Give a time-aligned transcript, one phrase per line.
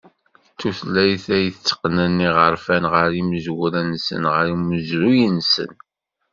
[0.53, 5.71] D tuylayt ay itteqqnen iɣerfan ɣer yimezwura-nsen, ɣer umezruy-nsen.